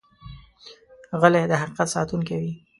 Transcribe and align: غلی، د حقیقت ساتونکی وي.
غلی، 1.21 1.43
د 1.49 1.51
حقیقت 1.61 1.87
ساتونکی 1.95 2.35
وي. 2.41 2.53